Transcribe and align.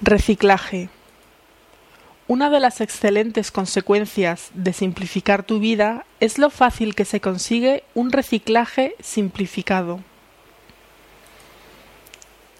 Reciclaje. 0.00 0.88
Una 2.28 2.50
de 2.50 2.60
las 2.60 2.80
excelentes 2.80 3.50
consecuencias 3.50 4.50
de 4.54 4.72
simplificar 4.72 5.42
tu 5.42 5.58
vida 5.58 6.04
es 6.20 6.38
lo 6.38 6.50
fácil 6.50 6.94
que 6.94 7.04
se 7.04 7.20
consigue 7.20 7.84
un 7.94 8.12
reciclaje 8.12 8.94
simplificado. 9.00 10.00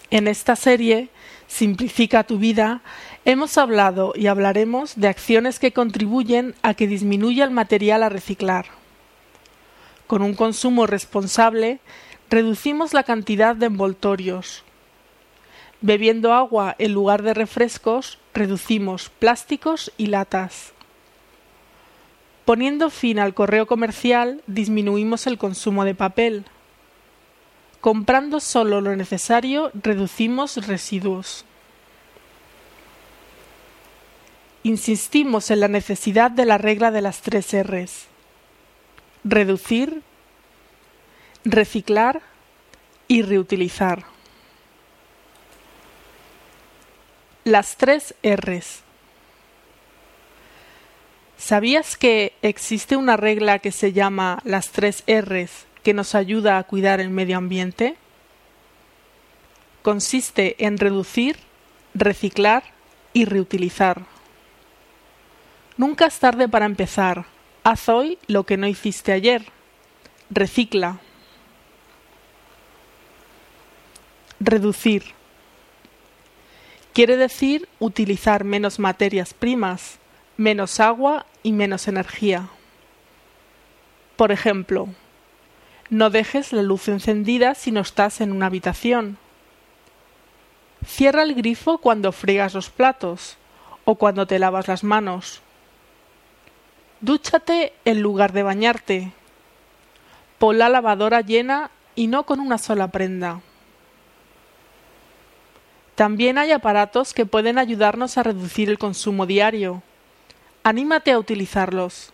En 0.09 0.27
esta 0.27 0.55
serie, 0.55 1.09
Simplifica 1.47 2.25
tu 2.25 2.37
vida, 2.37 2.81
hemos 3.23 3.57
hablado 3.57 4.11
y 4.15 4.27
hablaremos 4.27 4.97
de 4.97 5.07
acciones 5.07 5.59
que 5.59 5.71
contribuyen 5.71 6.55
a 6.61 6.73
que 6.73 6.87
disminuya 6.87 7.45
el 7.45 7.51
material 7.51 8.03
a 8.03 8.09
reciclar. 8.09 8.65
Con 10.07 10.21
un 10.21 10.33
consumo 10.33 10.87
responsable, 10.87 11.79
reducimos 12.29 12.93
la 12.93 13.03
cantidad 13.03 13.55
de 13.55 13.67
envoltorios, 13.67 14.63
Bebiendo 15.81 16.33
agua 16.33 16.75
en 16.79 16.93
lugar 16.93 17.21
de 17.21 17.33
refrescos, 17.33 18.17
reducimos 18.33 19.09
plásticos 19.09 19.91
y 19.97 20.07
latas. 20.07 20.73
Poniendo 22.45 22.89
fin 22.89 23.19
al 23.19 23.33
correo 23.33 23.67
comercial, 23.67 24.41
disminuimos 24.47 25.27
el 25.27 25.37
consumo 25.37 25.85
de 25.85 25.93
papel. 25.93 26.45
Comprando 27.81 28.39
solo 28.39 28.81
lo 28.81 28.95
necesario, 28.95 29.69
reducimos 29.75 30.65
residuos. 30.65 31.45
Insistimos 34.63 35.51
en 35.51 35.59
la 35.59 35.67
necesidad 35.67 36.31
de 36.31 36.45
la 36.45 36.57
regla 36.57 36.89
de 36.89 37.01
las 37.01 37.21
tres 37.21 37.53
Rs. 37.53 38.07
Reducir, 39.23 40.01
reciclar 41.45 42.21
y 43.07 43.21
reutilizar. 43.21 44.16
Las 47.47 47.77
tres 47.77 48.13
Rs. 48.25 48.81
¿Sabías 51.37 51.95
que 51.95 52.33
existe 52.41 52.97
una 52.97 53.15
regla 53.15 53.59
que 53.59 53.71
se 53.71 53.93
llama 53.93 54.39
las 54.43 54.71
tres 54.71 55.05
Rs 55.07 55.65
que 55.81 55.93
nos 55.93 56.13
ayuda 56.13 56.57
a 56.57 56.63
cuidar 56.65 56.99
el 56.99 57.09
medio 57.09 57.37
ambiente? 57.37 57.95
Consiste 59.81 60.61
en 60.65 60.77
reducir, 60.77 61.37
reciclar 61.93 62.63
y 63.13 63.23
reutilizar. 63.23 64.01
Nunca 65.77 66.07
es 66.07 66.19
tarde 66.19 66.49
para 66.49 66.65
empezar. 66.65 67.27
Haz 67.63 67.87
hoy 67.87 68.19
lo 68.27 68.43
que 68.43 68.57
no 68.57 68.67
hiciste 68.67 69.13
ayer. 69.13 69.45
Recicla. 70.29 70.99
Reducir 74.41 75.16
Quiere 76.97 77.15
decir 77.15 77.69
utilizar 77.77 78.43
menos 78.43 78.79
materias 78.79 79.35
primas, 79.35 79.99
menos 80.35 80.79
agua 80.79 81.27
y 81.43 81.51
menos 81.51 81.87
energía. 81.87 82.47
Por 84.15 84.31
ejemplo, 84.31 84.87
no 85.91 86.09
dejes 86.09 86.53
la 86.53 86.63
luz 86.63 86.87
encendida 86.87 87.53
si 87.53 87.71
no 87.71 87.81
estás 87.81 88.19
en 88.19 88.31
una 88.31 88.47
habitación. 88.47 89.19
Cierra 90.87 91.21
el 91.21 91.35
grifo 91.35 91.77
cuando 91.77 92.11
friegas 92.11 92.55
los 92.55 92.71
platos 92.71 93.37
o 93.85 93.93
cuando 93.93 94.25
te 94.25 94.39
lavas 94.39 94.67
las 94.67 94.83
manos. 94.83 95.43
Dúchate 97.01 97.73
en 97.85 98.01
lugar 98.01 98.33
de 98.33 98.41
bañarte. 98.41 99.11
Pon 100.39 100.57
la 100.57 100.67
lavadora 100.67 101.21
llena 101.21 101.69
y 101.93 102.07
no 102.07 102.25
con 102.25 102.39
una 102.39 102.57
sola 102.57 102.87
prenda. 102.87 103.41
También 105.97 106.37
hay 106.37 106.51
aparatos 106.51 107.15
que 107.15 107.25
pueden 107.25 107.57
ayudarnos 107.57 108.19
a 108.19 108.23
reducir 108.23 108.69
el 108.69 108.77
consumo 108.77 109.25
diario. 109.25 109.81
Anímate 110.61 111.11
a 111.11 111.17
utilizarlos. 111.17 112.13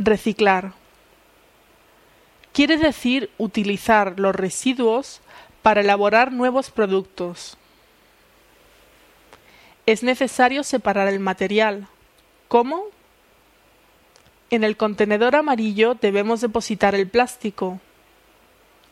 Reciclar. 0.00 0.72
Quiere 2.52 2.76
decir 2.76 3.30
utilizar 3.38 4.18
los 4.18 4.34
residuos 4.34 5.20
para 5.62 5.82
elaborar 5.82 6.32
nuevos 6.32 6.72
productos. 6.72 7.56
Es 9.86 10.02
necesario 10.02 10.64
separar 10.64 11.06
el 11.06 11.20
material. 11.20 11.86
¿Cómo? 12.48 12.86
En 14.50 14.64
el 14.64 14.76
contenedor 14.76 15.36
amarillo 15.36 15.94
debemos 15.94 16.40
depositar 16.40 16.96
el 16.96 17.06
plástico. 17.06 17.80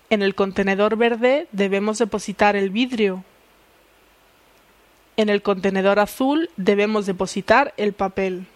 En 0.09 0.23
el 0.23 0.35
contenedor 0.35 0.97
verde 0.97 1.49
debemos 1.53 1.99
depositar 1.99 2.55
el 2.55 2.71
vidrio. 2.71 3.25
En 5.17 5.29
el 5.29 5.43
contenedor 5.43 5.99
azul 5.99 6.51
debemos 6.57 7.07
depositar 7.07 7.75
el 7.77 7.93
papel. 7.93 8.47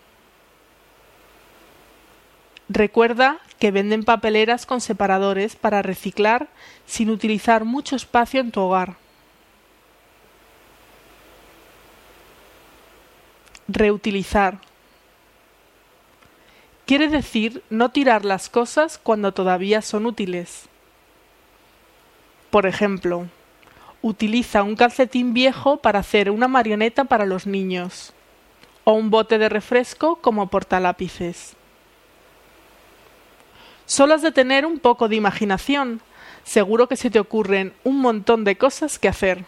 Recuerda 2.68 3.40
que 3.58 3.72
venden 3.72 4.04
papeleras 4.04 4.64
con 4.64 4.80
separadores 4.80 5.56
para 5.56 5.82
reciclar 5.82 6.48
sin 6.86 7.10
utilizar 7.10 7.64
mucho 7.64 7.96
espacio 7.96 8.40
en 8.40 8.52
tu 8.52 8.60
hogar. 8.60 8.96
Reutilizar. 13.66 14.60
Quiere 16.86 17.08
decir 17.08 17.64
no 17.70 17.90
tirar 17.90 18.24
las 18.24 18.48
cosas 18.48 18.98
cuando 18.98 19.32
todavía 19.32 19.82
son 19.82 20.06
útiles. 20.06 20.69
Por 22.50 22.66
ejemplo, 22.66 23.26
utiliza 24.02 24.62
un 24.62 24.74
calcetín 24.74 25.32
viejo 25.34 25.76
para 25.76 26.00
hacer 26.00 26.30
una 26.30 26.48
marioneta 26.48 27.04
para 27.04 27.26
los 27.26 27.46
niños 27.46 28.12
o 28.84 28.92
un 28.92 29.10
bote 29.10 29.38
de 29.38 29.48
refresco 29.48 30.16
como 30.16 30.48
portalápices. 30.48 31.54
Solo 33.86 34.14
has 34.14 34.22
de 34.22 34.32
tener 34.32 34.66
un 34.66 34.78
poco 34.78 35.08
de 35.08 35.16
imaginación. 35.16 36.00
Seguro 36.44 36.88
que 36.88 36.96
se 36.96 37.10
te 37.10 37.20
ocurren 37.20 37.72
un 37.84 38.00
montón 38.00 38.44
de 38.44 38.56
cosas 38.56 38.98
que 38.98 39.08
hacer. 39.08 39.44